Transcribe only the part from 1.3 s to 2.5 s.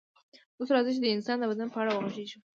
د بدن په اړه وغږیږو